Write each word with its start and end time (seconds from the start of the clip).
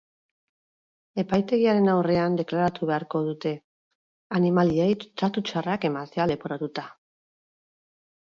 Epaitegiaren 1.23 1.89
aurrean 1.91 2.37
deklaratu 2.39 2.89
beharko 2.91 3.21
dute, 3.27 3.51
animaliei 4.39 4.87
tratu 5.03 5.45
txarrak 5.51 5.87
emtea 5.91 6.27
leporatuta. 6.33 6.87